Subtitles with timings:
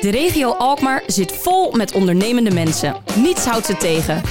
[0.00, 2.96] De regio Alkmaar zit vol met ondernemende mensen.
[3.16, 4.22] Niets houdt ze tegen.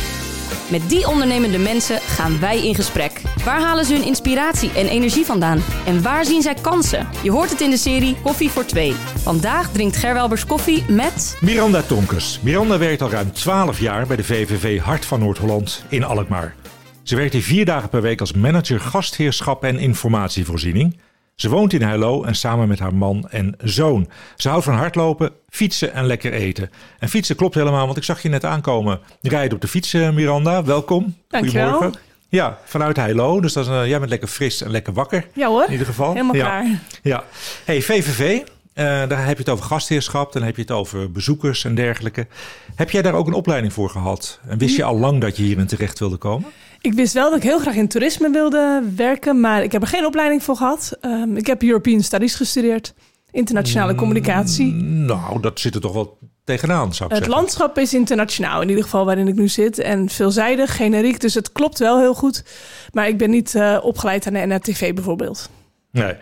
[0.71, 3.21] Met die ondernemende mensen gaan wij in gesprek.
[3.45, 5.63] Waar halen ze hun inspiratie en energie vandaan?
[5.85, 7.07] En waar zien zij kansen?
[7.23, 8.93] Je hoort het in de serie Koffie voor Twee.
[9.15, 11.37] Vandaag drinkt Gerwelbers koffie met...
[11.41, 12.39] Miranda Tonkes.
[12.43, 16.55] Miranda werkt al ruim 12 jaar bij de VVV Hart van Noord-Holland in Alkmaar.
[17.03, 20.97] Ze werkt hier vier dagen per week als manager gastheerschap en informatievoorziening.
[21.37, 24.09] Ze woont in Heilo en samen met haar man en zoon.
[24.35, 26.69] Ze houdt van hardlopen, fietsen en lekker eten.
[26.99, 28.99] En fietsen klopt helemaal, want ik zag je net aankomen.
[29.21, 30.63] Rijden op de fiets, eh, Miranda.
[30.63, 31.15] Welkom.
[31.27, 31.69] Dankjewel.
[31.71, 32.01] Goedemorgen.
[32.29, 33.41] Ja, vanuit Heilo.
[33.41, 35.27] Dus dat is, eh, jij bent lekker fris en lekker wakker.
[35.33, 36.11] Ja hoor, In ieder geval.
[36.13, 36.41] helemaal ja.
[36.43, 36.79] klaar.
[37.03, 37.23] Ja.
[37.65, 38.39] Hey, VVV.
[38.73, 42.27] eh, daar heb je het over gastheerschap, dan heb je het over bezoekers en dergelijke.
[42.75, 44.39] Heb jij daar ook een opleiding voor gehad?
[44.47, 46.49] En wist je al lang dat je hierin terecht wilde komen?
[46.87, 49.87] Ik wist wel dat ik heel graag in toerisme wilde werken, maar ik heb er
[49.87, 50.97] geen opleiding voor gehad.
[51.01, 52.93] Ehm, ik heb European Studies gestudeerd,
[53.31, 54.73] internationale communicatie.
[54.73, 57.41] Nou, dat zit er toch wel tegenaan, zou ik Het zeggen.
[57.41, 59.79] landschap is internationaal, in ieder geval waarin ik nu zit.
[59.79, 62.43] En veelzijdig, generiek, dus het klopt wel heel goed.
[62.91, 65.49] Maar ik ben niet eh, opgeleid aan de NRTV bijvoorbeeld.
[65.91, 66.13] Nee.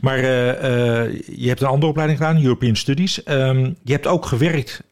[0.00, 0.50] Maar eh,
[1.04, 3.22] eh, je hebt een andere opleiding gedaan, European Studies.
[3.22, 4.82] Ehm, je hebt ook gewerkt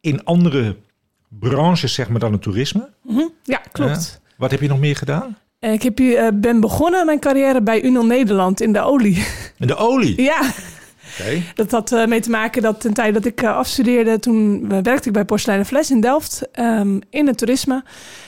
[0.00, 0.76] in andere
[1.28, 2.88] branches, zeg maar, dan het toerisme.
[3.02, 3.24] Mhm.
[3.42, 4.24] Ja, klopt.
[4.36, 5.36] Wat heb je nog meer gedaan?
[5.58, 9.26] En Ik heb, eh, ben begonnen mijn carrière bij Unil Nederland in de olie.
[9.58, 10.22] In de olie.
[10.22, 10.40] ja.
[11.54, 14.78] Dat had eh, mee te maken dat ten tijde dat ik eh, afstudeerde, toen eh,
[14.82, 17.84] werkte ik bij Porselein en Fles in Delft ehm, in het toerisme.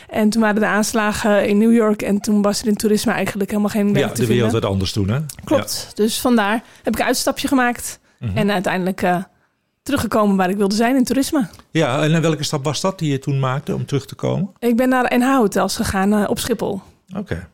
[0.08, 3.50] En toen waren de aanslagen in New York en toen was er in toerisme eigenlijk
[3.50, 5.18] helemaal geen werk Ja, te de wereld werd anders toen, hè?
[5.44, 5.90] Klopt.
[5.94, 8.36] Dus vandaar heb ik een uitstapje gemaakt Mhm.
[8.36, 9.16] en uiteindelijk eh,
[9.88, 11.48] teruggekomen waar ik wilde zijn in toerisme.
[11.70, 14.50] Ja, en welke stap was dat die je toen maakte om terug te komen?
[14.58, 16.80] Ik ben naar NH Hotels gegaan eh, op Schiphol,
[17.16, 17.48] Oké.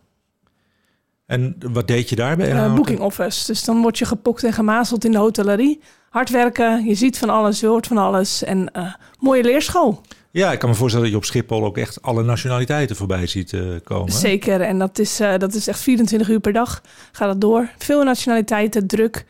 [1.27, 3.47] En wat deed je daar bij eh, booking office.
[3.47, 5.81] Dus dan word je gepokt en gemazeld in de hotellerie.
[6.11, 10.01] Hard werken, je ziet van alles, je hoort van alles en eh, mooie leerschool.
[10.31, 13.57] Ja, ik kan me voorstellen dat je op Schiphol ook echt alle nationaliteiten voorbij ziet
[13.85, 14.13] komen.
[14.13, 17.69] Zeker, en dat is, dat is echt 24 uur per dag gaat dat door.
[17.79, 19.25] Veel nationaliteiten, druk.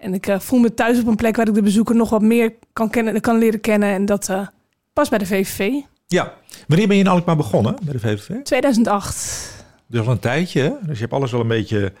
[0.00, 2.22] En ik eh, voel me thuis op een plek waar ik de bezoeker nog wat
[2.22, 3.88] meer kan, kennen, kan leren kennen.
[3.88, 4.46] En dat eh
[4.92, 5.72] past bij de VVV.
[6.06, 6.34] Ja.
[6.66, 8.42] Wanneer ben je in Alkmaar begonnen bij de VVV?
[8.42, 9.64] 2008.
[9.86, 10.70] Dus al een tijdje, hè?
[10.82, 11.92] Dus je hebt alles wel een beetje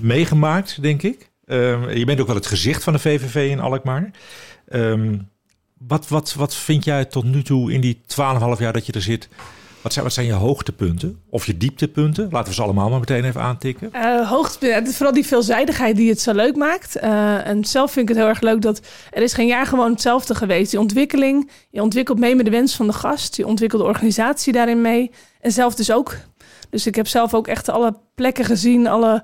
[0.00, 1.30] meegemaakt, denk ik.
[1.46, 4.10] Ehm, je bent ook wel het gezicht van de VVV in Alkmaar.
[4.68, 5.18] Ehm,
[5.78, 9.02] wat, wat, wat vind jij tot nu toe in die 12,5 jaar dat je er
[9.02, 9.28] zit?
[9.82, 12.28] Wat zijn, wat zijn je hoogtepunten of je dieptepunten?
[12.30, 13.92] Laten we ze allemaal maar meteen even aantikken.
[13.92, 16.96] Eh hoogtepunt, het is vooral die veelzijdigheid die het zo leuk maakt.
[16.96, 18.80] Eh, en zelf vind ik het heel erg leuk dat
[19.10, 20.70] er is geen jaar gewoon hetzelfde geweest.
[20.70, 23.36] Die ontwikkeling, je ontwikkelt mee met de wens van de gast.
[23.36, 25.10] Je ontwikkelt de organisatie daarin mee.
[25.40, 26.16] En zelf dus ook.
[26.70, 29.22] Dus ik heb zelf ook echt alle plekken gezien, alle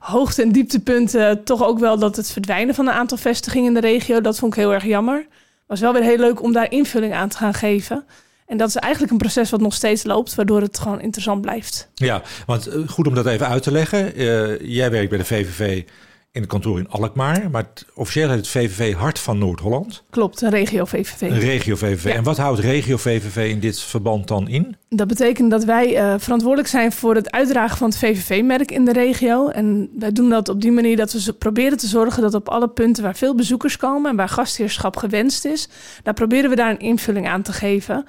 [0.00, 1.44] hoogte- en dieptepunten.
[1.44, 4.52] Toch ook wel dat het verdwijnen van een aantal vestigingen in de regio, dat vond
[4.52, 5.26] ik heel erg jammer.
[5.66, 8.04] Was wel weer heel leuk om daar invulling aan te gaan geven.
[8.50, 11.88] En dat is eigenlijk een proces wat nog steeds loopt, waardoor het gewoon interessant blijft.
[11.94, 14.14] Ja, want eh, goed om dat even uit te leggen.
[14.14, 15.82] Eh, jij werkt bij de VVV
[16.32, 17.50] in het kantoor in Alkmaar.
[17.50, 20.02] Maar het, officieel heet het VVV Hart van Noord-Holland.
[20.10, 21.20] Klopt, een regio VVV.
[21.20, 22.04] Een regio VVV.
[22.04, 22.14] Ja.
[22.14, 24.76] En wat houdt regio VVV in dit verband dan in?
[24.88, 28.92] Dat betekent dat wij eh, verantwoordelijk zijn voor het uitdragen van het VVV-merk in de
[28.92, 29.48] regio.
[29.48, 32.68] En wij doen dat op die manier dat we proberen te zorgen dat op alle
[32.68, 35.68] punten waar veel bezoekers komen en waar gastheerschap gewenst is,
[36.02, 38.06] daar proberen we daar een invulling aan te geven.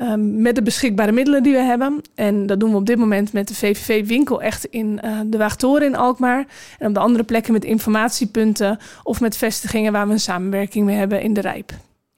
[0.00, 2.00] Ehm, met de beschikbare middelen die we hebben.
[2.14, 5.86] En dat doen we op dit moment met de VVV-winkel echt in eh, de Waagtoren
[5.86, 6.46] in Alkmaar.
[6.78, 10.96] En op de andere plekken met informatiepunten of met vestigingen waar we een samenwerking mee
[10.96, 11.72] hebben in de Rijp.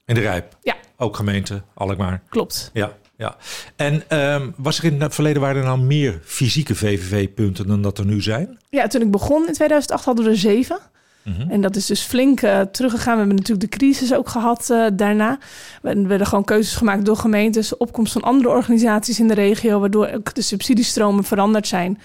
[0.05, 0.57] In de Rijp?
[0.63, 0.75] Ja.
[0.97, 2.23] Ook gemeente Alkmaar?
[2.29, 2.71] Klopt.
[2.73, 2.93] Ja.
[3.17, 3.37] ja.
[3.77, 7.99] En ehm, was er in het verleden waren er nou meer fysieke VVV-punten dan dat
[7.99, 8.59] er nu zijn?
[8.71, 10.79] Ja, toen ik begon in 2008 hadden we er zeven.
[11.23, 11.51] Mhm.
[11.51, 13.13] En dat is dus flink eh, teruggegaan.
[13.13, 15.39] We hebben natuurlijk de crisis ook gehad eh, daarna.
[15.83, 20.09] Er werden gewoon keuzes gemaakt door gemeentes, opkomst van andere organisaties in de regio, waardoor
[20.09, 22.01] ook de subsidiestromen veranderd zijn.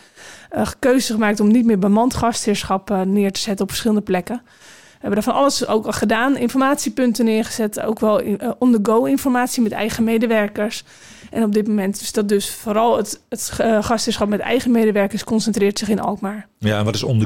[0.50, 4.42] Eh keuzes gemaakt om niet meer bemand gastheerschap neer te zetten op verschillende plekken.
[4.44, 6.38] We hebben er van alles ook al gedaan.
[6.38, 7.82] Informatiepunten neergezet.
[7.82, 8.22] Ook wel
[8.60, 10.84] on-the-go informatie met eigen medewerkers.
[11.32, 15.80] En op dit moment is dat dus vooral het, het gastheerschap met eigen medewerkers concentreert
[15.80, 16.48] zich in Alkmaar.
[16.58, 17.20] Ja, en wat is on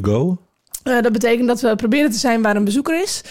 [0.84, 3.22] Eh, dat betekent dat we proberen te zijn waar een bezoeker is.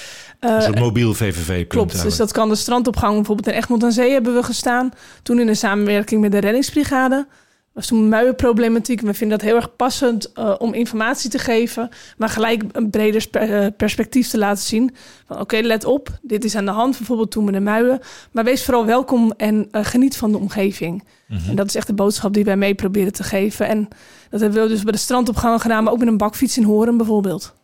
[0.40, 1.68] Een soort mobiel VVV-punt.
[1.68, 4.92] Klopt, dus dat kan de strandopgang bijvoorbeeld in Egmond aan Zee hebben we gestaan.
[5.22, 7.26] Toen in een samenwerking met de reddingsbrigade.
[7.72, 9.00] Was toen muienproblematiek.
[9.00, 13.26] We vinden dat heel erg passend eh, om informatie te geven, maar gelijk een breder
[13.30, 14.94] eh, perspectief te laten zien.
[15.26, 18.00] Van oké, let op, dit is aan de hand, bijvoorbeeld toen met de muien.
[18.32, 21.04] Maar wees vooral welkom en eh, geniet van de omgeving.
[21.26, 21.48] Mhm.
[21.48, 23.68] En dat is echt de boodschap die wij mee proberen te geven.
[23.68, 23.88] En
[24.30, 26.96] dat hebben we dus bij de strandopgangen gedaan, maar ook met een bakfiets in Horen
[26.96, 27.54] bijvoorbeeld.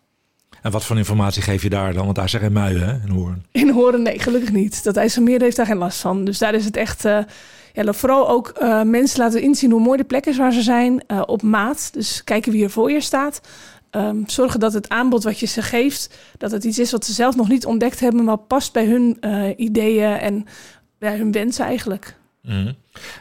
[0.63, 2.05] En wat voor informatie geef je daar dan?
[2.05, 3.45] Want daar zijn geen muien hè, in Hoorn.
[3.53, 4.85] In Horen, nee, gelukkig niet.
[4.85, 6.25] Dat IJsselmeer heeft daar geen last van.
[6.25, 7.05] Dus daar is het echt...
[7.05, 7.19] Uh,
[7.85, 11.05] ja, vooral ook uh, mensen laten inzien hoe mooi de plek is waar ze zijn.
[11.09, 11.91] Uh, op maat.
[11.93, 13.41] Dus kijken wie er voor je staat.
[13.91, 16.19] Um, zorgen dat het aanbod wat je ze geeft...
[16.39, 18.25] dat het iets is wat ze zelf nog niet ontdekt hebben...
[18.25, 19.19] maar past bij hun
[19.57, 20.47] ideeën en
[20.99, 22.17] bij hun wensen eigenlijk.
[22.43, 22.75] Mm.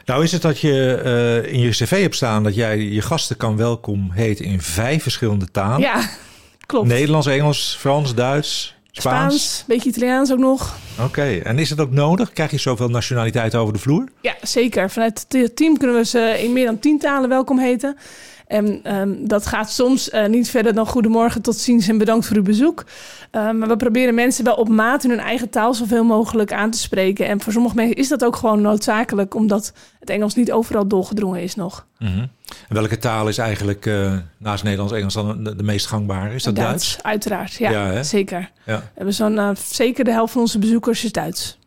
[0.04, 3.56] Nou is het dat je in je cv hebt staan dat jij je gasten kan
[3.56, 5.80] welkom heten in vijf verschillende talen.
[5.80, 6.08] Ja,
[6.66, 6.86] klopt.
[6.86, 9.44] Nederlands, Engels, Frans, Duits, Spaans.
[9.44, 10.76] Spaans beetje Italiaans ook nog.
[11.00, 12.32] Oké, en is het ook nodig?
[12.32, 14.04] Krijg je zoveel nationaliteiten over de vloer?
[14.20, 14.90] Ja, zeker.
[14.90, 17.96] Vanuit het team kunnen we ze in meer dan tien talen welkom heten.
[18.46, 22.36] En um, dat gaat soms uh, niet verder dan goedemorgen, tot ziens en bedankt voor
[22.36, 22.84] uw bezoek.
[23.32, 26.70] Uh, maar we proberen mensen wel op maat in hun eigen taal zoveel mogelijk aan
[26.70, 27.26] te spreken.
[27.26, 31.42] En voor sommige mensen is dat ook gewoon noodzakelijk, omdat het Engels niet overal doorgedrongen
[31.42, 31.86] is nog.
[31.98, 32.28] Mm -hmm.
[32.68, 36.34] En welke taal is eigenlijk uh, naast Nederlands Engels dan de, de, meest gangbare?
[36.34, 36.70] Is dat Duits?
[36.70, 37.02] Duits?
[37.02, 38.50] Uiteraard, ja, ja zeker.
[38.66, 38.78] Ja.
[38.78, 41.58] We hebben zo'n zeker de helft van onze bezoekers is Duits.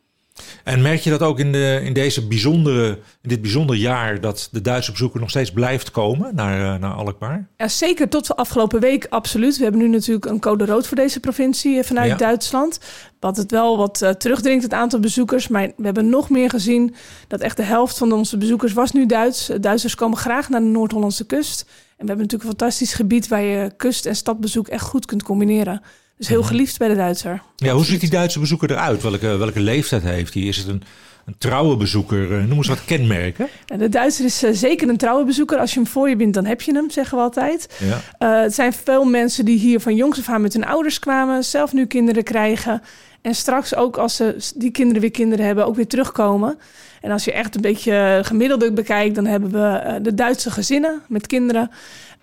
[0.64, 2.88] En merk je dat ook in, de, in, deze bijzondere,
[3.22, 6.94] in dit bijzondere jaar dat de Duitse bezoeker nog steeds blijft komen naar, uh, naar
[6.94, 7.48] Alkmaar?
[7.58, 9.58] Ja, zeker tot de afgelopen week, absoluut.
[9.58, 12.80] We hebben nu natuurlijk een code rood voor deze provincie eh, vanuit Duitsland.
[13.20, 15.48] Wat het wel wat uh, terugdringt, het aantal bezoekers.
[15.48, 16.96] Maar we hebben nog meer gezien
[17.28, 19.52] dat echt de helft van onze bezoekers was nu Duits.
[19.62, 21.62] Duitsers komen graag naar de Noord-Hollandse kust.
[21.62, 25.24] En we hebben natuurlijk een fantastisch gebied waar je kust- en stadbezoek echt goed kunt
[25.24, 25.82] combineren.
[26.20, 27.42] Dus heel geliefd bij de Duitser.
[27.56, 29.02] Ja, hoe ziet die Duitse bezoeker eruit?
[29.02, 30.44] Welke, welke leeftijd heeft hij?
[30.44, 30.84] Is het een,
[31.26, 32.38] een trouwe bezoeker?
[32.38, 33.48] Eh, noem eens wat kenmerken.
[33.66, 35.58] De Duitser is uh, zeker een trouwe bezoeker.
[35.58, 37.70] Als je hem voor je bent, dan heb je hem, zeggen we altijd.
[37.78, 38.02] Ja.
[38.38, 41.44] Uh, het zijn veel mensen die hier van jongs af aan met hun ouders kwamen,
[41.44, 42.82] zelf nu kinderen krijgen.
[43.22, 46.60] En straks ook als ze die kinderen weer kinderen hebben, ook weer terugkomen.
[47.02, 51.28] En als je echt een beetje gemiddelde bekijkt, dan hebben we de Duitse gezinnen met
[51.28, 51.72] kinderen.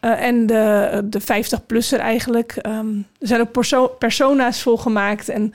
[0.07, 2.59] Uh, en de, de 50-plusser eigenlijk.
[2.67, 5.29] Um, er zijn ook perso persona's voor gemaakt.
[5.29, 5.55] En,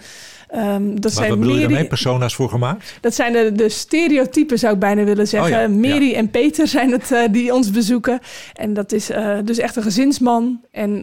[0.55, 1.87] um, dat zijn bedoel je daarmee?
[1.87, 2.97] Persona's voor gemaakt?
[3.01, 5.53] Dat zijn de, de stereotypen, zou ik bijna willen zeggen.
[5.53, 6.15] Oh ja, Mary ja.
[6.15, 8.19] en Peter zijn het uh, die ons bezoeken.
[8.53, 10.61] En dat is uh, dus echt een gezinsman.
[10.71, 11.01] En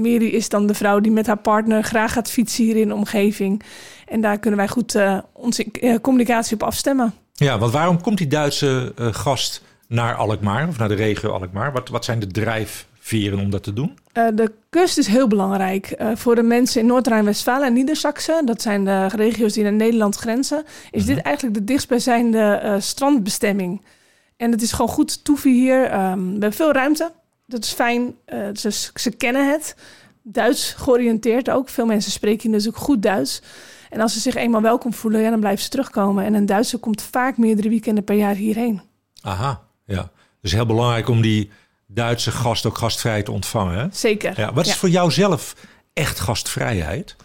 [0.00, 2.94] Mary is dan de vrouw die met haar partner graag gaat fietsen hier in de
[2.94, 3.62] omgeving.
[4.06, 4.98] En daar kunnen wij goed
[5.32, 5.66] onze
[6.02, 7.14] communicatie op afstemmen.
[7.32, 11.72] Ja, want waarom komt die Duitse gast naar Alkmaar of naar de regio Alkmaar?
[11.72, 13.98] Wat, wat zijn de drijfveren om dat te doen?
[14.14, 15.94] Uh, de kust is heel belangrijk.
[16.00, 20.16] Uh, voor de mensen in Noord-Rijn-Westfalen en Niedersachsen, dat zijn de regio's die naar Nederland
[20.16, 21.14] grenzen, is -hmm.
[21.14, 23.84] dit eigenlijk de dichtstbijzijnde uh, strandbestemming.
[24.36, 25.94] En het is gewoon goed toeven hier.
[25.94, 27.12] Um, we hebben veel ruimte.
[27.46, 28.14] Dat is fijn.
[28.54, 29.76] Ze, ze, kennen het.
[30.22, 31.68] Duits georiënteerd ook.
[31.68, 33.42] Veel mensen spreken dus ook goed Duits.
[33.90, 36.24] En als ze zich eenmaal welkom voelen, ja, dan blijven ze terugkomen.
[36.24, 38.80] En een Duitser komt vaak meerdere weekenden per jaar hierheen.
[39.22, 39.65] Aha.
[39.86, 40.10] Ja,
[40.40, 41.50] dus heel belangrijk om die
[41.86, 43.78] Duitse gast ook gastvrij te ontvangen.
[43.78, 43.86] Hè?
[43.90, 44.40] Zeker.
[44.40, 44.78] Ja, wat is ja.
[44.78, 45.54] voor jou zelf
[45.92, 47.16] echt gastvrijheid?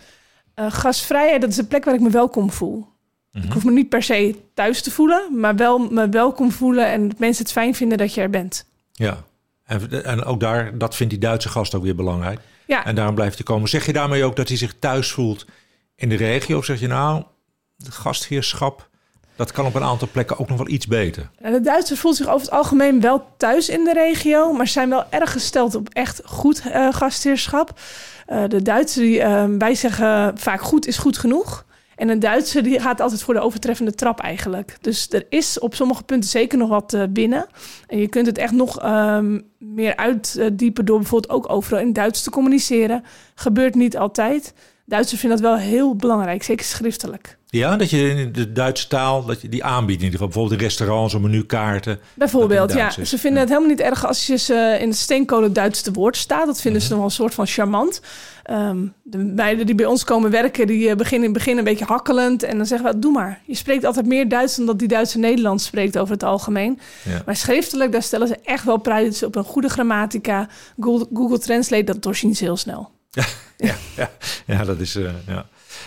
[0.55, 2.75] Uh, gastvrijheid, dat is een plek waar ik me welkom voel.
[2.77, 2.85] Mm
[3.31, 3.43] -hmm.
[3.43, 7.07] Ik hoef me niet per se thuis te voelen, maar wel me welkom voelen en
[7.07, 8.65] dat mensen het fijn vinden dat je er bent.
[8.91, 9.23] Ja,
[9.63, 12.39] en, en ook daar, dat vindt die Duitse gast ook weer belangrijk.
[12.67, 12.85] Ja.
[12.85, 13.69] En daarom blijft hij komen.
[13.69, 15.45] Zeg je daarmee ook dat hij zich thuis voelt
[15.95, 16.57] in de regio?
[16.57, 17.23] Of zeg je nou,
[17.75, 18.89] de gastheerschap,
[19.41, 21.29] dat kan op een aantal plekken ook nog wel iets beter.
[21.39, 25.03] De Duitsers voelt zich over het algemeen wel thuis in de regio, maar zijn wel
[25.09, 27.79] erg gesteld op echt goed uh, gastheerschap.
[28.29, 29.23] Uh, de Duitsers, die,
[29.57, 31.65] wij zeggen vaak goed is goed genoeg.
[31.95, 34.77] En een Duitser die gaat altijd voor de overtreffende trap eigenlijk.
[34.81, 37.45] Dus er is op sommige punten zeker nog wat binnen.
[37.87, 42.23] En je kunt het echt nog um, meer uitdiepen door bijvoorbeeld ook overal in Duits
[42.23, 43.03] te communiceren.
[43.35, 44.53] Gebeurt niet altijd.
[44.91, 47.37] Duitsers vinden dat wel heel belangrijk, zeker schriftelijk.
[47.45, 50.27] Ja, dat je in de Duitse taal dat je die aanbiedt in ieder geval.
[50.27, 51.99] Bijvoorbeeld in restaurants of menukaarten.
[52.13, 52.97] Bijvoorbeeld, ja.
[52.97, 53.09] Is.
[53.09, 53.39] Ze vinden ja.
[53.39, 56.45] het helemaal niet erg als je ze in het steenkolen Duits te woord staat.
[56.45, 56.87] Dat vinden mm -hmm.
[56.87, 58.01] ze nog wel een soort van charmant.
[58.51, 61.85] Um, de meiden die bij ons komen werken, die beginnen in het begin een beetje
[61.85, 62.43] hakkelend.
[62.43, 63.41] En dan zeggen we, doe maar.
[63.45, 66.79] Je spreekt altijd meer Duits dan dat die Duitse Nederlands spreekt over het algemeen.
[67.03, 67.21] Ja.
[67.25, 70.47] Maar schriftelijk, daar stellen ze echt wel prijs op een goede grammatica.
[70.79, 72.89] Google, Google Translate, dat doorzien ze heel snel.
[73.21, 73.25] Ja,
[73.57, 73.75] ja,
[74.45, 74.95] ja, dat is...
[74.95, 75.45] Uh, ja.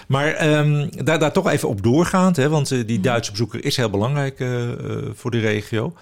[0.08, 3.76] Maar um, daar, daar toch even op doorgaand, hè, want uh, die Duitse bezoeker is
[3.76, 4.70] heel belangrijk uh,
[5.14, 5.94] voor de regio.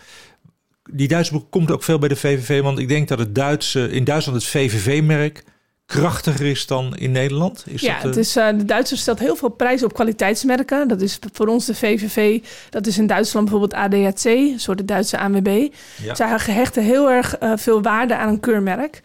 [0.91, 4.05] Die Duitse komt ook veel bij de VVV, want ik denk dat het Duitse, in
[4.05, 5.45] Duitsland het VVV-merk
[5.87, 7.65] krachtiger is dan in Nederland?
[7.67, 8.09] Is ja, dat, uh...
[8.09, 10.89] het is, uh, de Duitsers stelt heel veel prijs op kwaliteitsmerken.
[10.89, 12.43] Dat is voor ons de VVV.
[12.71, 15.69] Dat is in Duitsland bijvoorbeeld ADAC, een soort de Duitse ANWB.
[16.03, 16.15] Ja.
[16.15, 19.01] Zij gehechten heel erg uh, veel waarde aan een keurmerk.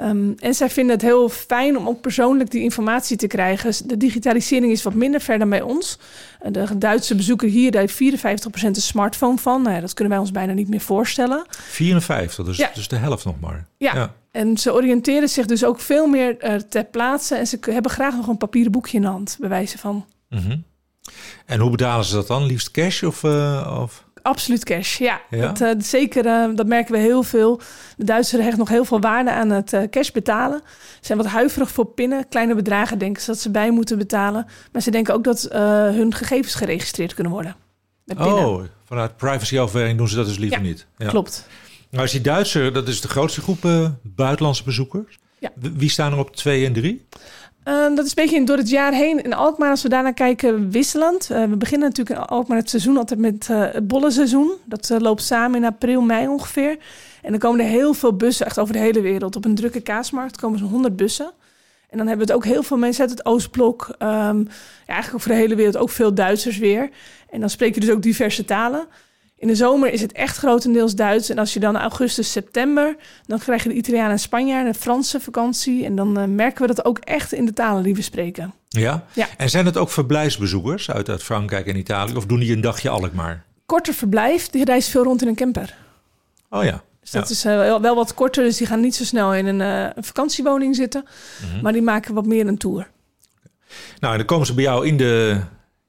[0.00, 3.88] Um, en zij vinden het heel fijn om ook persoonlijk die informatie te krijgen.
[3.88, 5.98] De digitalisering is wat minder ver dan bij ons.
[6.50, 9.62] De Duitse bezoeker hier, daar heeft 54% een smartphone van.
[9.62, 11.44] Nou ja, dat kunnen wij ons bijna niet meer voorstellen.
[11.50, 12.70] 54, dus, ja.
[12.74, 13.66] dus de helft nog maar.
[13.76, 13.94] Ja.
[13.94, 14.14] ja.
[14.30, 17.34] En ze oriënteren zich dus ook veel meer uh, ter plaatse.
[17.34, 20.06] En ze hebben graag nog een papieren boekje in de hand, bij wijze van.
[20.28, 20.58] Mhm.
[21.46, 22.44] En hoe betalen ze dat dan?
[22.44, 23.22] Liefst cash of...
[23.22, 24.05] Uh, of...
[24.26, 25.20] Absoluut cash, ja.
[25.30, 26.22] Dat, uh, zeker,
[26.56, 27.60] dat merken we heel veel.
[27.96, 30.62] De Duitsers hechten nog heel veel waarde aan het cash betalen.
[30.74, 32.28] Ze zijn wat huiverig voor pinnen.
[32.28, 34.46] Kleine bedragen denken ze dat ze bij moeten betalen.
[34.72, 37.56] Maar ze denken ook dat hun gegevens geregistreerd kunnen worden.
[38.16, 40.86] Oh, vanuit privacy-overweging doen ze dat dus liever niet.
[40.96, 41.48] Ja, klopt.
[41.90, 45.18] Nou is die Duitser, dat is de grootste groep buitenlandse bezoekers.
[45.38, 45.50] Ja.
[45.54, 47.06] Wie staan er op twee en drie?
[47.68, 49.22] Uh, dat is een beetje door het jaar heen.
[49.22, 51.28] In Alkmaar, als we daarnaar kijken, wisselend.
[51.30, 54.52] Uh, we beginnen natuurlijk in Alkmaar het seizoen altijd met uh, het bollenseizoen.
[54.64, 56.76] Dat loopt samen in april, mei ongeveer.
[57.22, 59.36] En dan komen er heel veel bussen, echt over de hele wereld.
[59.36, 61.30] Op een drukke kaasmarkt komen zo'n 100 bussen.
[61.90, 63.86] En dan hebben we het ook heel veel mensen uit het Oostblok.
[63.88, 64.46] Um, ja,
[64.86, 66.90] eigenlijk over de hele wereld, ook veel Duitsers weer.
[67.30, 68.86] En dan spreek je dus ook diverse talen.
[69.38, 71.30] In de zomer is het echt grotendeels Duits.
[71.30, 75.20] En als je dan augustus, september, dan krijg je de Italianen en Spanjaarden, de Franse
[75.20, 75.84] vakantie.
[75.84, 78.54] En dan uh, merken we dat ook echt in de talen die we spreken.
[78.68, 79.04] Ja?
[79.12, 79.26] ja.
[79.36, 82.16] En zijn het ook verblijfsbezoekers uit, uit Frankrijk en Italië?
[82.16, 83.44] Of doen die een dagje Alkmaar?
[83.66, 85.74] Korter verblijf, die reist veel rond in een camper.
[86.50, 86.82] Oh ja.
[87.00, 89.60] Dus dat is uh, wel wat korter, dus die gaan niet zo snel in een,
[89.60, 91.04] uh, een vakantiewoning zitten.
[91.42, 91.62] Mm -hmm.
[91.62, 92.88] Maar die maken wat meer een tour.
[94.00, 95.40] Nou, en dan komen ze bij jou in de,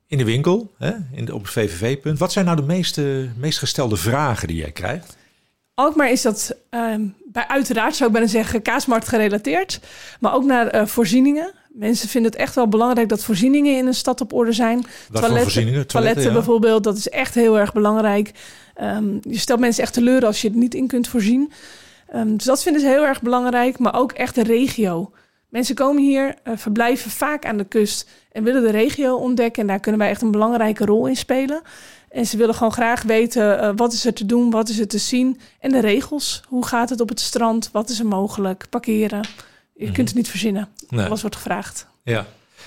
[0.08, 2.20] in de winkel, hè, in de, op het VVV-punt.
[2.20, 5.18] Wat zijn nou de meeste, meest gestelde vragen die jij krijgt?
[5.74, 9.80] Alkmaar is dat um, bij uiteraard, zou ik bijna zeggen, kaasmarkt gerelateerd.
[10.20, 11.54] Maar ook naar uh, voorzieningen.
[11.70, 14.78] Mensen vinden het echt wel belangrijk dat voorzieningen in een stad op orde zijn.
[14.78, 15.88] Wat toiletten, voorzieningen?
[15.88, 16.34] Toiletten, toiletten ja.
[16.34, 18.32] bijvoorbeeld, dat is echt heel erg belangrijk.
[18.82, 21.52] Um, je stelt mensen echt teleur als je het niet in kunt voorzien.
[22.16, 23.80] Um, dus dat vinden ze heel erg belangrijk.
[23.80, 25.12] Maar ook echt de regio.
[25.50, 29.62] Mensen komen hier, uh, verblijven vaak aan de kust en willen de regio ontdekken.
[29.62, 31.62] En daar kunnen wij echt een belangrijke rol in spelen.
[32.10, 34.88] En ze willen gewoon graag weten uh, wat is er te doen, wat is er
[34.88, 35.40] te zien.
[35.60, 36.42] En de regels.
[36.48, 37.70] Hoe gaat het op het strand?
[37.72, 38.66] Wat is er mogelijk?
[38.70, 39.28] Parkeren.
[39.74, 39.94] Je mm.
[39.94, 40.70] kunt het niet verzinnen.
[40.90, 41.06] Nee.
[41.06, 41.88] Alles wordt gevraagd.
[42.04, 42.26] Ja.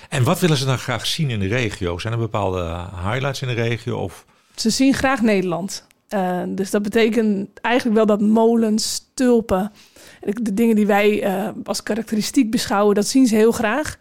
[0.08, 1.98] En wat willen ze dan graag zien in de regio?
[1.98, 3.98] Zijn er bepaalde highlights in de regio?
[3.98, 4.24] Of?
[4.54, 5.86] Ze zien graag Nederland.
[6.14, 9.72] Uh, dus dat betekent eigenlijk wel dat molens, tulpen,
[10.20, 13.98] de dingen die wij uh, als karakteristiek beschouwen, dat zien ze heel graag.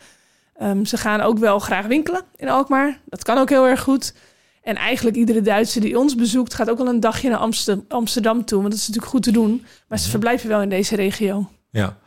[0.62, 3.00] Um, ze gaan ook wel graag winkelen in Alkmaar.
[3.06, 4.13] Dat kan ook heel erg goed.
[4.62, 8.60] En eigenlijk iedere Duitser die ons bezoekt, gaat ook wel een dagje naar Amsterdam, toe.
[8.60, 9.66] Want dat is natuurlijk goed te doen.
[9.88, 10.12] Maar ze mhm.
[10.12, 11.50] verblijven wel in deze regio.
[11.70, 11.98] Ja.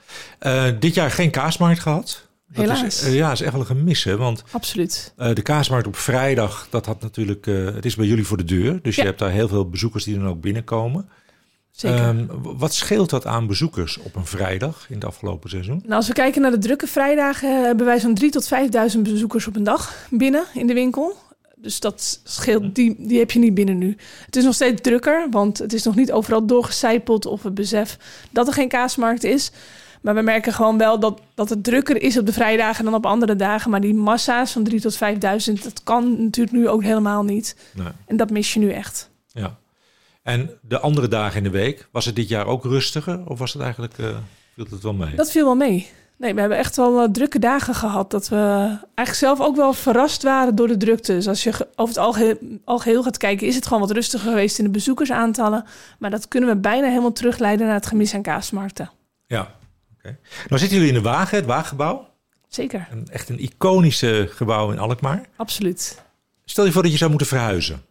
[0.40, 2.28] Uh, dit jaar geen kaasmarkt gehad.
[2.48, 2.82] Dat Helaas.
[2.82, 4.16] Is, uh, ja, is echt wel een gemis, hè?
[4.16, 5.14] Want Absoluut.
[5.18, 7.44] Uh, de kaasmarkt op vrijdag, dat had natuurlijk...
[7.46, 8.78] het is bij jullie voor de deur.
[8.82, 9.02] Dus ja.
[9.02, 11.08] je hebt daar heel veel bezoekers die dan ook binnenkomen.
[11.72, 12.08] Zeker.
[12.08, 15.80] Um, wat scheelt dat aan bezoekers op een vrijdag in het afgelopen seizoen?
[15.82, 18.48] Nou, als we kijken naar de drukke vrijdagen, hebben wij zo'n 3.000 tot
[18.94, 21.16] 5.000 bezoekers op een dag binnen in de winkel.
[21.56, 23.96] Dus dat scheelt, die, die heb je niet binnen nu.
[24.26, 27.98] Het is nog steeds drukker, want het is nog niet overal doorgecijpeld of het besef
[28.30, 29.50] dat er geen kaasmarkt is.
[30.00, 33.06] Maar we merken gewoon wel dat, dat het drukker is op de vrijdagen dan op
[33.06, 33.70] andere dagen.
[33.70, 37.56] Maar die massa's van 3.000 tot 5.000, dat kan natuurlijk nu ook helemaal niet.
[37.74, 37.88] Nee.
[38.06, 39.10] En dat mis je nu echt.
[39.26, 39.56] Ja.
[40.22, 43.20] En de andere dagen in de week, was het dit jaar ook rustiger?
[43.26, 44.16] Of was het eigenlijk, uh,
[44.54, 45.14] viel het wel mee?
[45.14, 45.90] Dat viel wel mee.
[46.16, 48.10] Nee, we hebben echt wel uh, drukke dagen gehad.
[48.10, 48.36] Dat we
[48.94, 51.12] eigenlijk zelf ook wel verrast waren door de drukte.
[51.12, 54.58] Dus als je over het algeheel, algeheel gaat kijken, is het gewoon wat rustiger geweest
[54.58, 55.64] in de bezoekersaantallen.
[55.98, 58.90] Maar dat kunnen we bijna helemaal terugleiden naar het gemis aan kaasmarkten.
[59.26, 59.50] Ja, oké.
[59.98, 60.16] Okay.
[60.48, 62.08] Nou zitten jullie in de Wagen, het Wagengebouw.
[62.48, 62.88] Zeker.
[62.90, 65.22] Een, echt een iconische gebouw in Alkmaar.
[65.36, 66.02] Absoluut.
[66.44, 67.82] Stel je voor dat je zou moeten verhuizen.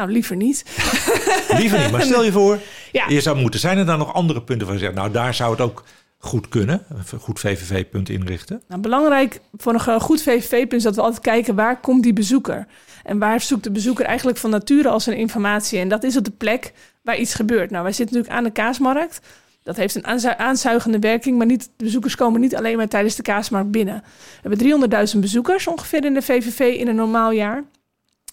[0.00, 0.64] Nou, liever niet.
[1.58, 2.58] liever niet, maar stel je voor,
[2.92, 3.04] ja.
[3.08, 3.60] je zou moeten.
[3.60, 5.84] Zijn er dan nog andere punten van je zegt, nou daar zou het ook
[6.18, 8.62] goed kunnen, een goed VVV-punt inrichten?
[8.68, 12.66] Nou, belangrijk voor een goed VVV-punt is dat we altijd kijken waar komt die bezoeker?
[13.04, 15.78] En waar zoekt de bezoeker eigenlijk van nature als een informatie?
[15.78, 17.70] En dat is op de plek waar iets gebeurt.
[17.70, 19.20] Nou, wij zitten natuurlijk aan de kaasmarkt.
[19.62, 23.22] Dat heeft een aanzuigende werking, maar niet, de bezoekers komen niet alleen maar tijdens de
[23.22, 24.02] kaasmarkt binnen.
[24.42, 27.64] We hebben 300.000 bezoekers ongeveer in de VVV in een normaal jaar.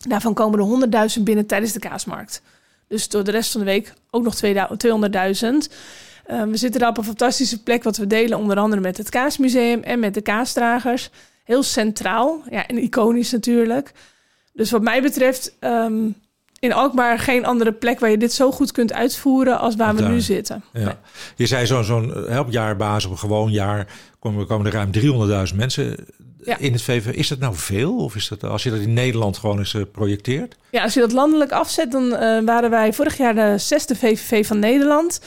[0.07, 2.41] Daarvan komen er 100.000 binnen tijdens de kaasmarkt.
[2.87, 4.41] Dus door de rest van de week ook nog 200.000.
[6.31, 9.09] Uh, we zitten daar op een fantastische plek, wat we delen onder andere met het
[9.09, 11.09] Kaasmuseum en met de kaasdragers.
[11.43, 13.91] Heel centraal, ja, en iconisch natuurlijk.
[14.53, 16.15] Dus wat mij betreft um,
[16.59, 20.01] in Alkmaar geen andere plek waar je dit zo goed kunt uitvoeren als waar we
[20.01, 20.63] nu zitten.
[20.73, 20.83] Ja.
[20.83, 20.93] Nee.
[21.35, 23.87] Je zei zo'n zo'n helpjaarbasis op een gewoon jaar
[24.19, 24.91] komen, komen er ruim
[25.49, 25.95] 300.000 mensen
[26.47, 26.57] ja.
[26.57, 27.05] in het VV.
[27.05, 27.95] Is dat nou veel?
[27.95, 30.55] Of is dat als je dat in Nederland gewoon eens uh, projecteert?
[30.69, 34.47] Ja, als je dat landelijk afzet, dan uh, waren wij vorig jaar de zesde VVV
[34.47, 35.21] van Nederland.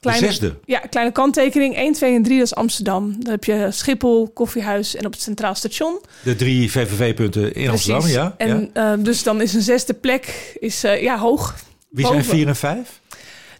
[0.00, 0.54] Kleine, de zesde?
[0.64, 1.76] Ja, kleine kanttekening.
[1.76, 3.16] 1, 2 en 3, dat is Amsterdam.
[3.18, 6.00] Dan heb je Schiphol, Koffiehuis en op het Centraal Station.
[6.22, 7.92] De drie VVV-punten in Precies.
[7.92, 8.34] Amsterdam, ja.
[8.36, 8.70] En.
[8.74, 11.54] Uh, dus dan is een zesde plek is, ja, hoog.
[11.88, 12.24] Wie boven.
[12.24, 13.00] zijn vier en vijf?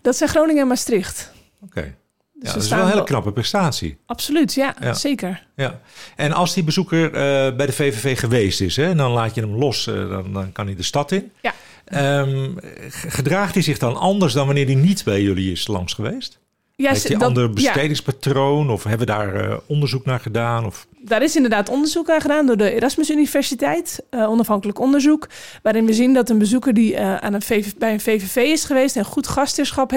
[0.02, 1.32] Dat zijn Groningen en Maastricht.
[1.60, 1.78] Oké.
[1.78, 1.94] Okay.
[2.40, 3.97] Dus ja, dat is wel een hele knappe prestatie.
[4.07, 4.95] Absoluut, ja, Ja.
[4.95, 5.47] zeker.
[5.57, 5.81] Ja.
[6.16, 9.40] En als die bezoeker eh, bij de VVV geweest is, hè, en dan laat je
[9.40, 11.33] hem los, eh, dan, dan kan hij de stad in.
[11.43, 11.55] Ja.
[11.85, 12.50] Ehm,
[12.90, 16.38] gedraagt hij zich dan anders dan wanneer hij niet bij jullie is langs geweest?
[16.76, 18.71] Ja, Heeft een dat- ander ja, bestedingspatroon?
[18.71, 20.64] Of hebben we daar eh, onderzoek naar gedaan?
[20.66, 20.87] Of...
[21.00, 25.28] daar is inderdaad onderzoek aan gedaan door de Erasmus Universiteit, eh, onafhankelijk onderzoek,
[25.62, 28.64] waarin we zien dat een bezoeker die eh, aan een VV bij een VVV is
[28.64, 29.90] geweest en goed gastheerschap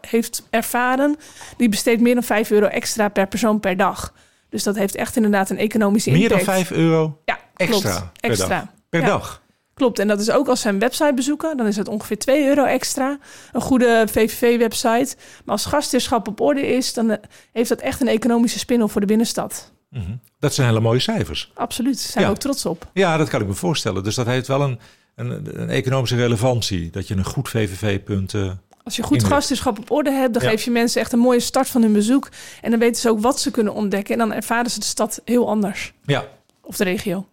[0.00, 1.16] heeft, ervaren,
[1.56, 4.12] die besteedt meer dan 5 euro extra per persoon per dag.
[4.48, 6.44] Dus dat heeft echt inderdaad een economische Meer impact.
[6.44, 8.12] dan 5 euro Ja, extra klopt.
[8.20, 8.48] per extra.
[8.48, 8.64] dag?
[8.88, 9.06] per Ja.
[9.06, 9.42] dag?
[9.74, 12.46] Klopt, en dat is ook als ze een website bezoeken, dan is het ongeveer 2
[12.46, 13.18] euro extra.
[13.52, 15.16] Een goede VVV-website.
[15.44, 17.16] Maar als gastheerschap op orde is, dan eh,
[17.52, 19.72] heeft dat echt een economische spin-off voor de binnenstad.
[19.90, 20.10] Mhm.
[20.38, 21.50] Dat zijn hele mooie cijfers.
[21.54, 22.30] Absoluut, daar zijn Ja.
[22.30, 22.90] we ook trots op.
[22.92, 24.04] Ja, dat kan ik me voorstellen.
[24.04, 24.78] Dus dat heeft wel een,
[25.14, 26.90] een, een economische relevantie.
[26.90, 28.34] Dat je een goed VVV-punt...
[28.34, 28.50] eh,
[28.84, 30.48] Als je goed gastheerschap op orde hebt, dan Ja.
[30.48, 32.28] geef je mensen echt een mooie start van hun bezoek.
[32.60, 34.12] En dan weten ze ook wat ze kunnen ontdekken.
[34.12, 35.92] En dan ervaren ze de stad heel anders.
[36.04, 36.24] ja,
[36.62, 37.26] Of de regio.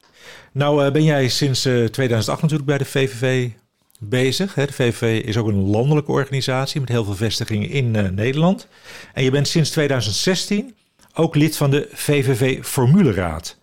[0.52, 3.50] Nou eh, ben jij sinds eh, 2008 natuurlijk bij de VVV
[4.00, 4.54] bezig.
[4.54, 8.68] De VVV is ook een landelijke organisatie met heel veel vestigingen in eh, Nederland.
[9.14, 10.76] En je bent sinds 2016
[11.14, 13.58] ook lid van de VVV Formuleraad.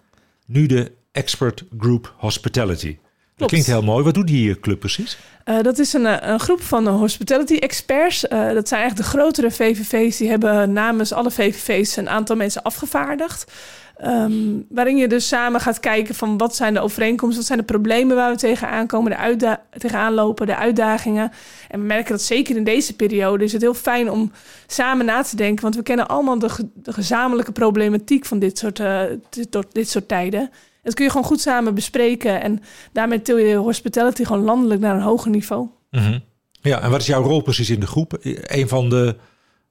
[0.46, 2.96] Nu de Expert Group Hospitality.
[3.36, 3.64] Dat Klopt.
[3.64, 4.04] klinkt heel mooi.
[4.04, 5.18] Wat doet die eh, club precies?
[5.44, 8.20] Eh, dat is een, eh, een groep van hospitality experts.
[8.20, 10.16] Dat zijn eigenlijk de grotere VVV's.
[10.16, 13.52] Die hebben namens alle VVV's een aantal mensen afgevaardigd.
[13.96, 14.32] Ehm,
[14.68, 18.16] waarin je dus samen gaat kijken van wat zijn de overeenkomsten, wat zijn de problemen
[18.16, 21.32] waar we tegenaan komen, de uitda- tegenaan lopen, de uitdagingen.
[21.68, 24.32] En we merken dat zeker in deze periode is het heel fijn om
[24.66, 28.58] samen na te denken, want we kennen allemaal de, ge- de gezamenlijke problematiek van dit
[28.58, 28.82] soort,
[29.30, 30.50] dit, dit soort tijden.
[30.84, 32.62] Dat kun je gewoon goed samen bespreken en
[32.92, 35.68] daarmee til je hospitality gewoon landelijk naar een hoger niveau.
[35.90, 36.18] Mhm.
[36.60, 38.18] Ja, en wat is jouw rol precies in de groep?
[38.42, 39.16] Een van de,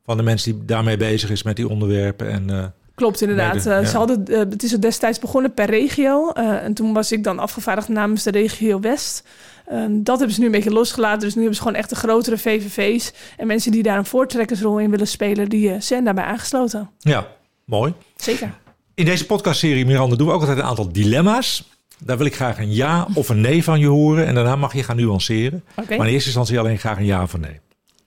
[0.05, 2.29] van de mensen die daarmee bezig is met die onderwerpen.
[2.31, 2.65] En, eh,
[2.95, 3.53] Klopt, inderdaad.
[3.53, 3.87] Mede, Eh, ja.
[3.87, 6.31] ze hadden, eh, het is er destijds begonnen per regio.
[6.31, 9.27] eh, en toen was ik dan afgevaardigd namens de regio West.
[9.65, 11.19] Eh, dat hebben ze nu een beetje losgelaten.
[11.19, 13.13] Dus nu hebben ze gewoon echt de grotere VVV's.
[13.37, 16.89] En mensen die daar een voortrekkersrol in willen spelen, die zijn daarbij aangesloten.
[16.99, 17.27] ja,
[17.65, 17.93] mooi.
[18.15, 18.53] Zeker.
[18.95, 21.69] In deze podcastserie, Miranda, doen we ook altijd een aantal dilemma's.
[21.99, 24.25] Daar wil ik graag een ja of een nee van je horen.
[24.25, 25.63] En daarna mag je gaan nuanceren.
[25.75, 27.59] Maar in eerste instantie alleen graag een ja of een nee.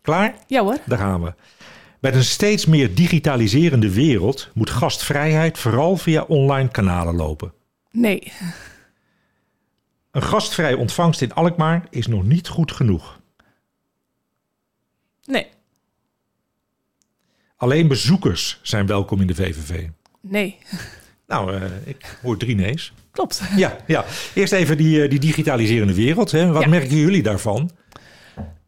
[0.03, 0.35] Klaar?
[0.47, 0.79] Ja hoor.
[0.87, 1.35] Daar gaan we.
[2.01, 7.53] Met een steeds meer digitaliserende wereld moet gastvrijheid vooral via online kanalen lopen.
[7.91, 8.33] Nee.
[10.11, 13.21] Een gastvrije ontvangst in Alkmaar is nog niet goed genoeg.
[15.25, 15.47] Nee.
[17.57, 19.89] Alleen bezoekers zijn welkom in de VVV.
[20.29, 20.57] Nee.
[21.27, 22.93] Nou, eh, ik hoor drie nee's.
[23.11, 23.41] Klopt.
[23.57, 24.05] Ja, ja.
[24.35, 26.31] eerst even die, eh, die digitaliserende wereld.
[26.31, 26.47] Hè.
[26.53, 26.69] Wat Ja.
[26.69, 27.71] merken jullie daarvan?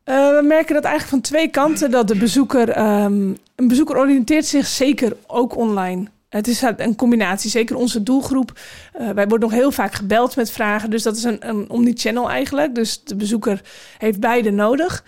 [0.04, 3.12] Eh, we merken dat eigenlijk van twee kanten dat de bezoeker, ehm,
[3.54, 6.06] een bezoeker oriënteert zich zeker ook online.
[6.28, 8.58] Het is een combinatie, zeker onze doelgroep.
[8.92, 12.30] Eh, wij worden nog heel vaak gebeld met vragen, dus dat is een, een omnichannel
[12.30, 12.74] eigenlijk.
[12.74, 13.60] Dus de bezoeker
[13.98, 15.04] heeft beide nodig.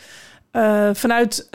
[0.51, 1.49] Eh, vanuit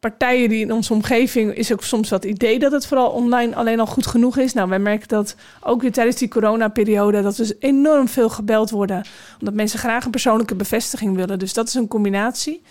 [0.00, 3.80] partijen die in onze omgeving is ook soms wat idee dat het vooral online alleen
[3.80, 4.52] al goed genoeg is.
[4.52, 9.04] Nou, wij merken dat ook weer tijdens die coronaperiode dat we enorm veel gebeld worden,
[9.40, 11.38] omdat mensen graag een persoonlijke bevestiging willen.
[11.38, 12.62] Dus dat is een combinatie.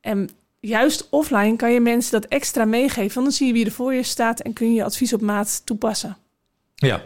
[0.00, 3.72] En juist offline kan je mensen dat extra meegeven, want dan zie je wie er
[3.72, 6.16] voor je staat en kun je advies op maat toepassen.
[6.74, 7.02] Ja.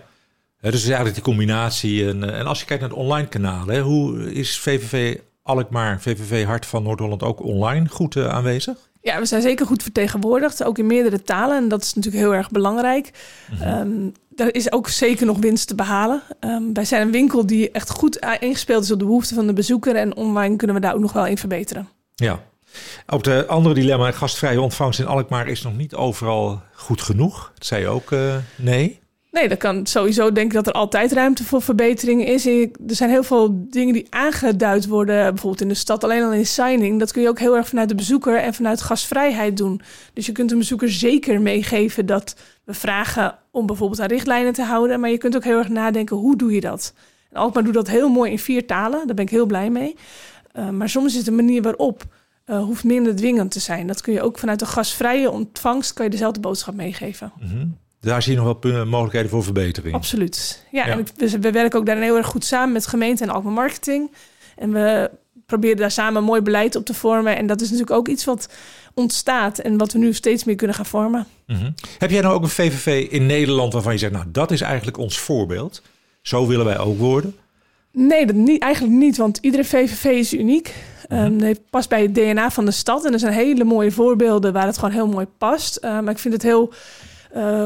[0.61, 2.09] Dus het eigenlijk die combinatie.
[2.09, 6.45] En, eh, en als je kijkt naar de online kanalen, hoe is VVV Alkmaar, VVV
[6.45, 8.91] Hart van Noord-Holland ook online goed eh, aanwezig?
[9.03, 11.57] Ja, we zijn zeker goed vertegenwoordigd, ook in meerdere talen.
[11.57, 13.11] En dat is natuurlijk heel erg belangrijk.
[13.61, 16.23] Ehm daar is ook zeker nog winst te behalen.
[16.41, 19.53] Ehm, wij zijn een winkel die echt goed ingespeeld is op de behoeften van de
[19.53, 19.97] bezoeker.
[19.97, 21.88] En online kunnen we daar ook nog wel in verbeteren.
[22.15, 22.43] Ja.
[23.07, 27.53] Ook de andere dilemma, gastvrije ontvangst in Alkmaar is nog niet overal goed genoeg.
[27.55, 29.01] Dat zei je ook eh, nee.
[29.33, 32.47] Nee, dat kan sowieso denk ik dat er altijd ruimte voor verbetering is.
[32.47, 36.47] Er zijn heel veel dingen die aangeduid worden, bijvoorbeeld in de stad, alleen al in
[36.47, 36.99] signing.
[36.99, 39.81] Dat kun je ook heel erg vanuit de bezoeker en vanuit gastvrijheid doen.
[40.12, 44.62] Dus je kunt een bezoeker zeker meegeven dat we vragen om bijvoorbeeld aan richtlijnen te
[44.62, 45.01] houden.
[45.01, 46.95] Maar je kunt ook heel erg nadenken, hoe doe je dat?
[47.31, 49.97] En Alkmaar doet dat heel mooi in vier talen, daar ben ik heel blij mee.
[50.55, 52.05] Uh, maar soms is de manier waarop
[52.47, 53.87] uh, hoeft minder dwingend te zijn.
[53.87, 57.33] Dat kun je ook vanuit de gasvrije ontvangst, kan je dezelfde boodschap meegeven.
[57.38, 57.81] -hmm.
[58.03, 59.95] Daar zie je nog wel mogelijkheden voor verbetering.
[59.95, 60.65] Absoluut.
[60.71, 60.93] Ja, ja.
[60.93, 64.11] en we, we, werken ook daarin heel erg goed samen met gemeente en Alkmaar Marketing.
[64.57, 65.11] En we
[65.47, 67.37] proberen daar samen mooi beleid op te vormen.
[67.37, 68.49] En dat is natuurlijk ook iets wat
[68.95, 71.27] ontstaat en wat we nu steeds meer kunnen gaan vormen.
[71.47, 71.75] Mm -hmm.
[71.99, 74.97] Heb jij nou ook een VVV in Nederland waarvan je zegt, nou dat is eigenlijk
[74.97, 75.83] ons voorbeeld.
[76.23, 77.37] Zo willen wij ook worden?
[77.93, 80.75] Nee, dat niet, eigenlijk niet, want iedere VVV is uniek.
[81.09, 83.05] Um, het past bij het DNA van de stad.
[83.05, 85.79] En er zijn hele mooie voorbeelden waar het gewoon heel mooi past.
[85.83, 86.73] Uh, maar ik vind het heel
[87.37, 87.65] uh,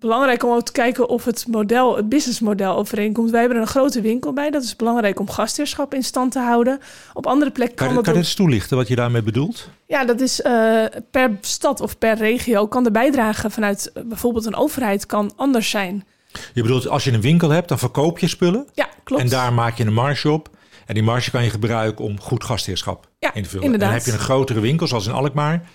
[0.00, 3.30] belangrijk om ook te kijken of het model, het businessmodel overeenkomt.
[3.30, 4.50] Wij hebben er een grote winkel bij.
[4.50, 6.78] Dat is belangrijk om gastheerschap in stand te houden.
[7.12, 9.68] Op andere plekken kan, kan, kan dat je ook- eens toelichten wat je daarmee bedoelt?
[9.86, 14.46] Ja, dat is eh, per stad of per regio kan de bijdrage vanuit eh, bijvoorbeeld
[14.46, 16.04] een overheid kan anders zijn.
[16.54, 18.66] Je bedoelt, als je een winkel hebt, dan verkoop je spullen.
[18.72, 19.22] Ja, klopt.
[19.22, 20.48] En daar maak je een marge op.
[20.86, 23.64] En die marge kan je gebruiken om goed gastheerschap Ja, in te vullen.
[23.64, 23.88] inderdaad.
[23.88, 25.68] En heb je een grotere winkel, zoals in Alkmaar,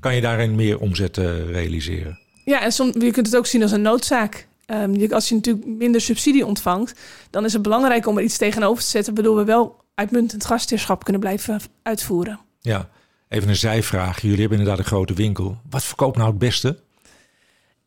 [0.00, 2.18] kan je daarin meer omzet eh, realiseren.
[2.50, 4.46] Ja, en soms, je kunt het ook zien als een noodzaak.
[4.66, 8.36] Ehm, je, als je natuurlijk minder subsidie ontvangt, dan is het belangrijk om er iets
[8.36, 12.40] tegenover te zetten, waardoor we wel uitmuntend gastheerschap kunnen blijven uitvoeren.
[12.60, 12.88] Ja,
[13.28, 14.20] even een zijvraag.
[14.20, 15.56] Jullie hebben inderdaad een grote winkel.
[15.70, 16.78] Wat verkoopt nou het beste?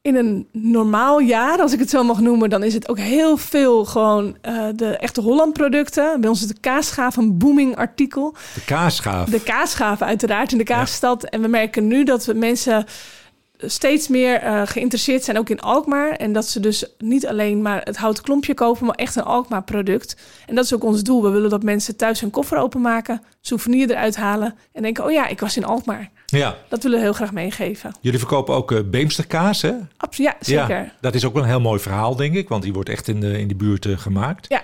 [0.02, 3.38] In een normaal jaar, als ik het zo mag noemen, dan is het ook heel
[3.38, 6.22] veel gewoon eh, de echte Holland producten.
[6.22, 8.36] Bij ons is de kaasgaaf een booming artikel.
[8.54, 9.30] De kaasgaaf.
[9.30, 11.24] De kaasgaven uiteraard in de kaasstad.
[11.24, 12.86] En we merken nu dat we mensen
[13.66, 16.12] steeds meer eh, geïnteresseerd zijn, ook in Alkmaar.
[16.12, 19.64] En dat ze dus niet alleen maar het houten klompje kopen, maar echt een Alkmaar
[19.64, 20.16] product.
[20.48, 21.24] En dat is ook ons doel.
[21.24, 25.28] We willen dat mensen thuis hun koffer openmaken, souvenir eruit halen en denken, oh ja,
[25.28, 26.10] ik was in Alkmaar.
[26.26, 27.92] Ja, Dat willen we heel graag meegeven.
[28.02, 29.72] jullie verkopen ook eh, Beemsterkaas, hè?
[29.98, 30.84] Absoluut, ja, zeker.
[30.84, 32.50] Ja, dat is ook wel een heel mooi verhaal, denk ik.
[32.50, 34.46] Want die wordt echt in de, in de buurt eh, gemaakt.
[34.50, 34.64] Ja.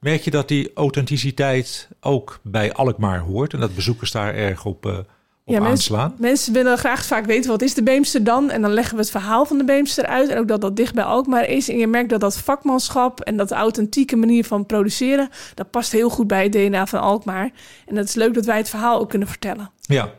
[0.00, 3.52] Merk je dat die authenticiteit ook bij Alkmaar hoort?
[3.52, 5.06] En dat bezoekers daar erg op,
[5.48, 6.14] op Ja, mensen, aanslaan?
[6.18, 8.50] mensen willen graag vaak weten wat is de Beemster dan.
[8.50, 10.28] En dan leggen we het verhaal van de Beemster uit.
[10.28, 11.68] En ook dat dat dicht bij Alkmaar is.
[11.68, 15.28] En je merkt dat dat vakmanschap en dat authentieke manier van produceren...
[15.54, 17.50] dat past heel goed bij het DNA van Alkmaar.
[17.86, 19.70] En het is leuk dat wij het verhaal ook kunnen vertellen.
[19.80, 20.10] Ja.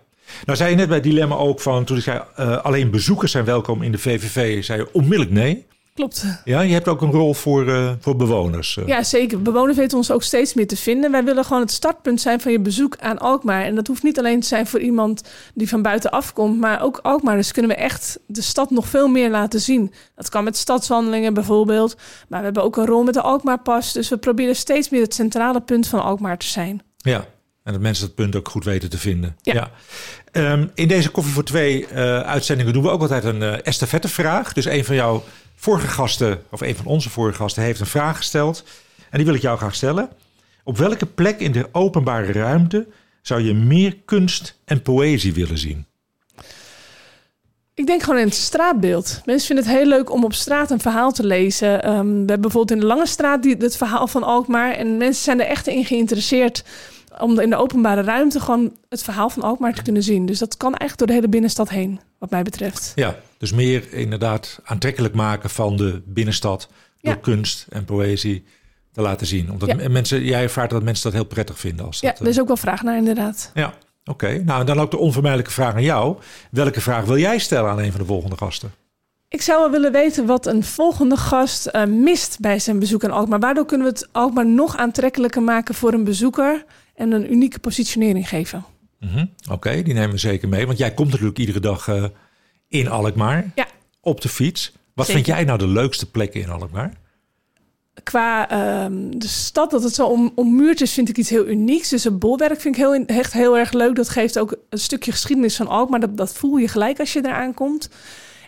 [0.46, 3.46] Nou zei je net bij Dilemma ook van, toen ik zei eh, alleen bezoekers zijn
[3.46, 5.68] welkom in de VVV, zei je onmiddellijk nee.
[6.00, 6.26] Klopt.
[6.46, 8.78] Ja, je hebt ook een rol voor, eh, voor bewoners.
[8.78, 8.88] eh.
[8.88, 9.42] Ja, zeker.
[9.42, 11.12] Bewoners weten ons ook steeds meer te vinden.
[11.12, 13.64] Wij willen gewoon het startpunt zijn van je bezoek aan Alkmaar.
[13.64, 17.00] En dat hoeft niet alleen te zijn voor iemand die van buitenaf komt, maar ook
[17.02, 17.36] Alkmaar.
[17.36, 19.94] Dus kunnen we echt de stad nog veel meer laten zien.
[20.16, 21.96] Dat kan met stadswandelingen bijvoorbeeld.
[22.28, 23.94] Maar we hebben ook een rol met de Alkmaarpas.
[23.94, 26.82] Dus we proberen steeds meer het centrale punt van Alkmaar te zijn.
[26.98, 27.26] Ja,
[27.64, 29.36] en dat mensen dat punt ook goed weten te vinden.
[29.42, 29.72] Ja.
[30.32, 34.54] Ehm, in deze Koffie voor Twee eh, uitzendingen doen we ook altijd een eh estafettevraag.
[34.54, 35.24] Dus een van jouw
[35.60, 38.64] vorige gasten, of een van onze vorige gasten, heeft een vraag gesteld.
[39.10, 40.10] En die wil ik jou graag stellen.
[40.64, 42.88] Op welke plek in de openbare ruimte
[43.22, 45.86] zou je meer kunst en poëzie willen zien?
[47.74, 49.22] Ik denk gewoon in het straatbeeld.
[49.26, 51.84] Mensen vinden het heel leuk om op straat een verhaal te lezen.
[51.84, 54.72] Ehm, we hebben bijvoorbeeld in de Lange Straat die, het verhaal van Alkmaar.
[54.72, 56.64] En mensen zijn er echt in geïnteresseerd
[57.20, 60.26] om in de openbare ruimte gewoon het verhaal van Alkmaar te kunnen zien.
[60.26, 62.92] Dus dat kan eigenlijk door de hele binnenstad heen, wat mij betreft.
[62.96, 66.68] Ja, dus meer inderdaad aantrekkelijk maken van de binnenstad
[67.02, 67.20] door Ja.
[67.20, 68.44] kunst en poëzie
[68.94, 69.52] te laten zien.
[69.52, 69.90] Omdat Ja.
[69.90, 71.86] mensen, jij ervaart dat mensen dat heel prettig vinden.
[71.86, 73.52] Als Ja, dat, eh, er is ook wel vraag naar inderdaad.
[73.54, 73.74] Ja,
[74.06, 74.42] oké.
[74.46, 76.18] Nou, en dan ook de onvermijdelijke vraag aan jou.
[76.52, 78.72] Welke vraag wil jij stellen aan een van de volgende gasten?
[79.28, 83.12] Ik zou wel willen weten wat een volgende gast eh, mist bij zijn bezoek aan
[83.12, 83.40] Alkmaar.
[83.40, 88.30] Waardoor kunnen we het Alkmaar nog aantrekkelijker maken voor een bezoeker en een unieke positionering
[88.30, 88.66] geven?
[89.00, 90.66] Mhm, Oké, die nemen we zeker mee.
[90.66, 92.04] Want jij komt natuurlijk iedere dag eh,
[92.70, 93.68] in Alkmaar Ja.
[94.02, 94.72] op de fiets.
[94.94, 95.24] Wat Zeker.
[95.24, 96.94] vind jij nou de leukste plekken in Alkmaar?
[98.04, 101.90] Qua ehm, de stad, dat het zo om, ommuurd is, vind ik iets heel unieks.
[101.90, 103.96] Dus het bolwerk vind ik heel, echt heel erg leuk.
[103.96, 106.00] Dat geeft ook een stukje geschiedenis van Alkmaar.
[106.00, 107.90] Dat, dat voel je gelijk als je eraan komt.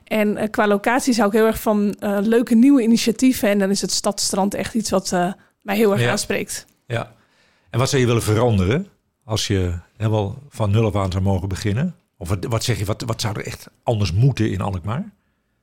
[0.04, 3.50] En eh, qua locatie zou ik heel erg van eh, leuke nieuwe initiatieven.
[3.50, 6.12] En dan is het Stadstrand echt iets wat eh, mij heel erg Ja.
[6.12, 6.66] aanspreekt.
[6.88, 7.14] Ja.
[7.70, 8.88] En wat zou je willen veranderen
[9.24, 11.96] als je helemaal van nul af aan zou mogen beginnen?
[12.22, 15.10] Of wat, wat zeg je, wat, wat zou er echt anders moeten in Alkmaar?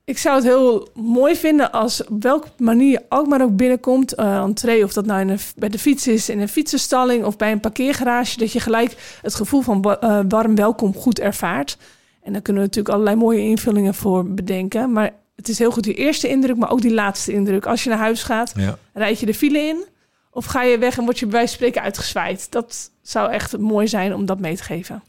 [0.05, 4.13] Ik zou het heel mooi vinden als op welke manier Alkmaar ook binnenkomt.
[4.15, 7.37] eh entree, of dat nou in een, bij de fiets is, in een fietsenstalling of
[7.37, 8.39] bij een parkeergarage.
[8.39, 11.77] Dat je gelijk het gevoel van eh, warm welkom goed ervaart.
[12.23, 14.93] En daar kunnen we natuurlijk allerlei mooie invullingen voor bedenken.
[14.93, 17.67] Maar het is heel goed die eerste indruk, maar ook die laatste indruk.
[17.67, 18.79] Als je naar huis gaat, Ja.
[18.93, 19.85] rijd je de file in?
[20.31, 22.51] Of ga je weg en word je bij wijze van spreken uitgezwaaid?
[22.53, 25.03] Dat zou echt mooi zijn om dat mee te geven.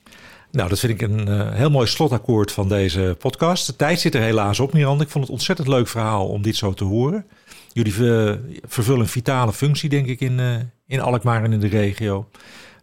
[0.52, 3.66] Nou, dat vind ik een eh, heel mooi slotakkoord van deze podcast.
[3.66, 5.04] De tijd zit er helaas op, Miranda.
[5.04, 7.26] Ik vond het ontzettend leuk verhaal om dit zo te horen.
[7.74, 8.36] Jullie eh,
[8.68, 10.56] vervullen een vitale functie, denk ik, in, eh,
[10.88, 12.30] in Alkmaar en in de regio.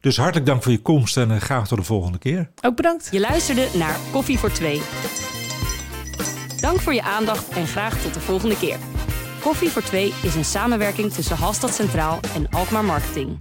[0.00, 2.50] Dus hartelijk dank voor je komst en graag tot de volgende keer.
[2.60, 3.08] Ook bedankt.
[3.10, 4.80] Je luisterde naar Koffie voor Twee.
[6.60, 8.78] Dank voor je aandacht en graag tot de volgende keer.
[9.40, 13.38] Koffie voor Twee is een samenwerking tussen Halstad Centraal en Alkmaar Marketing.